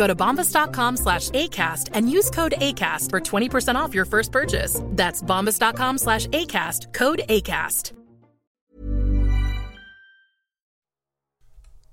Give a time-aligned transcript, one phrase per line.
[0.00, 4.80] Go to bombas.com slash ACAST and use code ACAST for 20% off your first purchase.
[4.96, 7.92] That's bombas.com slash ACAST, code ACAST.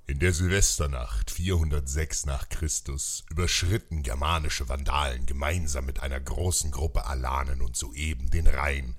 [0.07, 7.61] In der Silvesternacht 406 nach Christus überschritten germanische Vandalen gemeinsam mit einer großen Gruppe Alanen
[7.61, 8.95] und Sueben den Rhein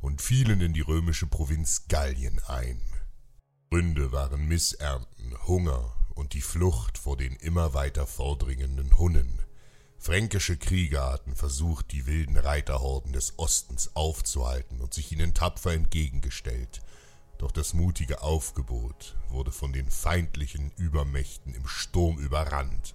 [0.00, 2.80] und fielen in die römische Provinz Gallien ein.
[3.70, 9.40] Gründe waren Missernten, Hunger und die Flucht vor den immer weiter vordringenden Hunnen.
[9.98, 16.82] Fränkische Krieger hatten versucht, die wilden Reiterhorden des Ostens aufzuhalten und sich ihnen tapfer entgegengestellt,
[17.38, 22.94] doch das mutige Aufgebot wurde von den feindlichen Übermächten im Sturm überrannt.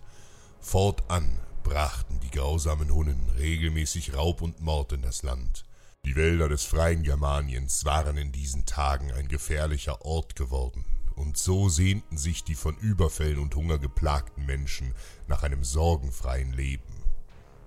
[0.59, 5.65] Fortan brachten die grausamen Hunnen regelmäßig Raub und Mord in das Land.
[6.05, 10.86] Die Wälder des freien Germaniens waren in diesen Tagen ein gefährlicher Ort geworden,
[11.17, 14.94] und so sehnten sich die von Überfällen und Hunger geplagten Menschen
[15.28, 17.04] nach einem sorgenfreien Leben.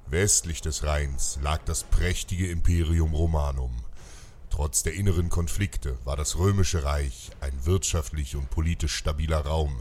[0.07, 3.85] Westlich des Rheins lag das prächtige Imperium Romanum,
[4.51, 9.81] Trotz der inneren Konflikte war das Römische Reich ein wirtschaftlich und politisch stabiler Raum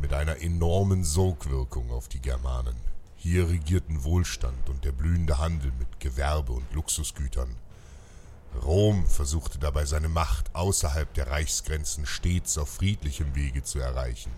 [0.00, 2.76] mit einer enormen Sogwirkung auf die Germanen.
[3.16, 7.56] Hier regierten Wohlstand und der blühende Handel mit Gewerbe und Luxusgütern.
[8.62, 14.32] Rom versuchte dabei seine Macht außerhalb der Reichsgrenzen stets auf friedlichem Wege zu erreichen.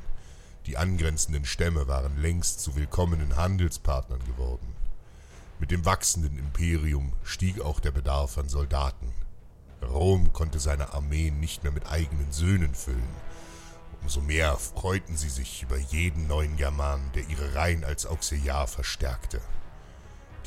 [0.66, 4.74] Die angrenzenden Stämme waren längst zu willkommenen Handelspartnern geworden.
[5.58, 9.12] Mit dem wachsenden Imperium stieg auch der Bedarf an Soldaten.
[9.82, 13.08] Rom konnte seine Armeen nicht mehr mit eigenen Söhnen füllen.
[14.02, 19.40] Umso mehr freuten sie sich über jeden neuen Germanen, der ihre Reihen als Auxiliar verstärkte.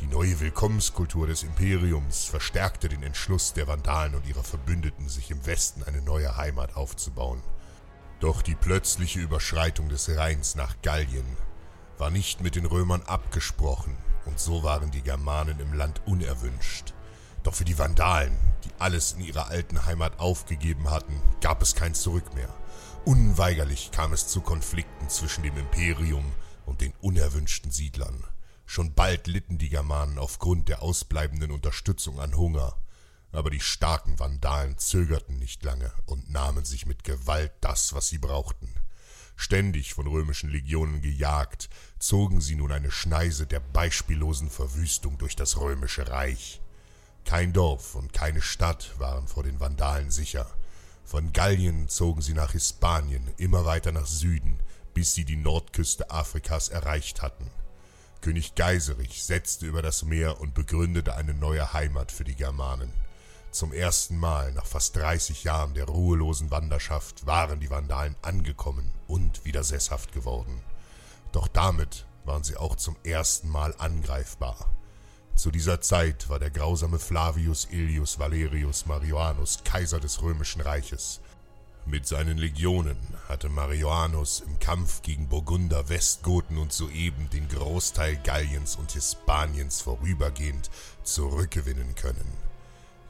[0.01, 5.45] Die neue Willkommenskultur des Imperiums verstärkte den Entschluss der Vandalen und ihrer Verbündeten, sich im
[5.45, 7.43] Westen eine neue Heimat aufzubauen.
[8.21, 11.25] Doch die plötzliche Überschreitung des Rheins nach Gallien
[11.97, 16.93] war nicht mit den Römern abgesprochen, und so waren die Germanen im Land unerwünscht.
[17.43, 21.93] Doch für die Vandalen, die alles in ihrer alten Heimat aufgegeben hatten, gab es kein
[21.93, 22.53] Zurück mehr.
[23.03, 26.23] Unweigerlich kam es zu Konflikten zwischen dem Imperium
[26.65, 28.23] und den unerwünschten Siedlern.
[28.71, 32.77] Schon bald litten die Germanen aufgrund der ausbleibenden Unterstützung an Hunger.
[33.31, 38.19] Aber die starken Vandalen zögerten nicht lange und nahmen sich mit Gewalt das, was sie
[38.19, 38.71] brauchten.
[39.35, 45.59] Ständig von römischen Legionen gejagt, zogen sie nun eine Schneise der beispiellosen Verwüstung durch das
[45.59, 46.61] römische Reich.
[47.25, 50.47] Kein Dorf und keine Stadt waren vor den Vandalen sicher.
[51.03, 54.59] Von Gallien zogen sie nach Hispanien, immer weiter nach Süden,
[54.93, 57.49] bis sie die Nordküste Afrikas erreicht hatten.
[58.21, 62.91] König Geiserich setzte über das Meer und begründete eine neue Heimat für die Germanen.
[63.51, 69.45] Zum ersten Mal nach fast 30 Jahren der ruhelosen Wanderschaft waren die Vandalen angekommen und
[69.45, 70.61] wieder sesshaft geworden.
[71.31, 74.69] Doch damit waren sie auch zum ersten Mal angreifbar.
[75.35, 81.21] Zu dieser Zeit war der grausame Flavius Ilius Valerius Marianus Kaiser des römischen Reiches.
[81.85, 82.97] Mit seinen Legionen
[83.27, 90.69] hatte Marianus im Kampf gegen Burgunder, Westgoten und soeben den Großteil Galliens und Hispaniens vorübergehend
[91.03, 92.37] zurückgewinnen können.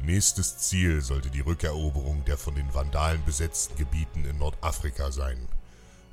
[0.02, 5.48] Nächstes Ziel sollte die Rückeroberung der von den Vandalen besetzten Gebieten in Nordafrika sein.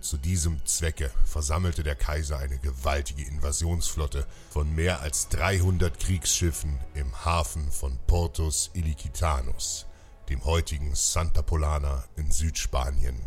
[0.00, 7.24] Zu diesem Zwecke versammelte der Kaiser eine gewaltige Invasionsflotte von mehr als 300 Kriegsschiffen im
[7.24, 9.86] Hafen von Portus Ilicitanus.
[10.28, 13.20] Dem heutigen Santa Polana in Südspanien.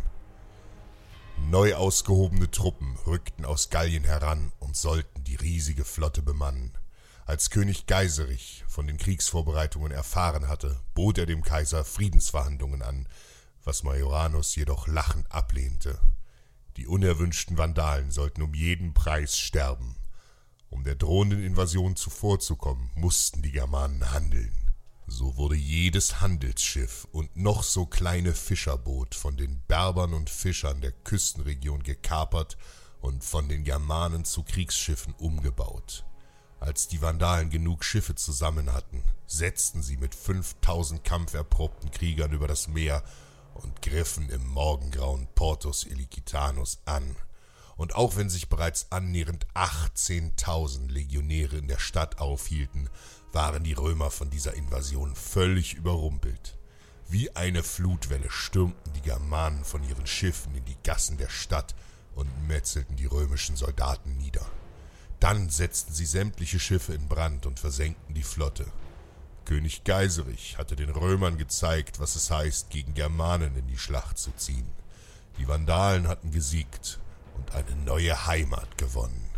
[1.50, 6.78] Neu ausgehobene Truppen rückten aus Gallien heran und sollten die riesige Flotte bemannen.
[7.26, 13.08] Als König Geiserich von den Kriegsvorbereitungen erfahren hatte, bot er dem Kaiser Friedensverhandlungen an,
[13.64, 16.00] was Majoranus jedoch lachend ablehnte.
[16.76, 19.96] Die unerwünschten Vandalen sollten um jeden Preis sterben.
[20.70, 24.69] Um der drohenden Invasion zuvorzukommen, mussten die Germanen handeln.
[25.12, 30.92] So wurde jedes Handelsschiff und noch so kleine Fischerboot von den Berbern und Fischern der
[30.92, 32.58] Küstenregion gekapert
[33.02, 36.06] und von den Germanen zu Kriegsschiffen umgebaut.
[36.60, 42.68] Als die Vandalen genug Schiffe zusammen hatten, setzten sie mit fünftausend kampferprobten Kriegern über das
[42.68, 43.04] Meer
[43.56, 47.16] und griffen im morgengrauen Portus Ilikitanus an.
[47.80, 52.90] Und auch wenn sich bereits annähernd 18.000 Legionäre in der Stadt aufhielten,
[53.32, 56.58] waren die Römer von dieser Invasion völlig überrumpelt.
[57.08, 61.74] Wie eine Flutwelle stürmten die Germanen von ihren Schiffen in die Gassen der Stadt
[62.16, 64.46] und metzelten die römischen Soldaten nieder.
[65.22, 68.66] Dann setzten sie sämtliche Schiffe in Brand und versenkten die Flotte.
[69.46, 74.32] König Geiserich hatte den Römern gezeigt, was es heißt, gegen Germanen in die Schlacht zu
[74.36, 74.68] ziehen.
[75.38, 77.00] Die Vandalen hatten gesiegt
[77.40, 79.30] und eine neue Heimat gewonnen.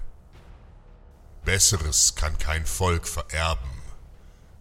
[1.45, 3.69] Besseres kann kein Volk vererben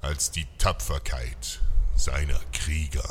[0.00, 1.60] als die Tapferkeit
[1.94, 3.08] seiner Krieger.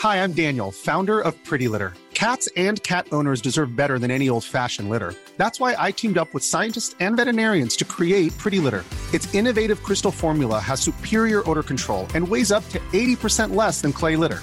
[0.00, 1.92] Hi, I'm Daniel, founder of Pretty Litter.
[2.14, 5.14] Cats and cat owners deserve better than any old-fashioned litter.
[5.36, 8.84] That's why I teamed up with scientists and veterinarians to create Pretty Litter.
[9.12, 13.92] Its innovative crystal formula has superior odor control and weighs up to 80% less than
[13.92, 14.42] clay litter.